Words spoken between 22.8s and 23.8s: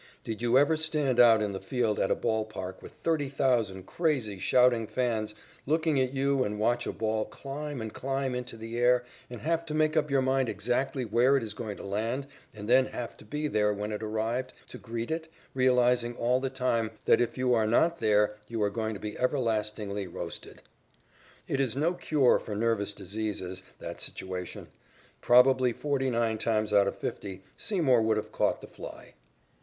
diseases,